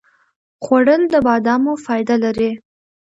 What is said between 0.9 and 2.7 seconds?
د بادامو فایده لري